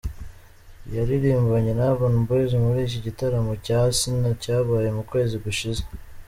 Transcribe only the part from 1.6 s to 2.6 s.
na Urban Boys